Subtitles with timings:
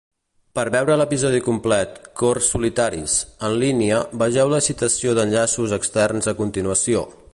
[0.59, 3.17] Per veure l'episodi complet "cors solitaris"
[3.49, 7.05] en línia, vegeu la citació d'enllaços externs a continuació.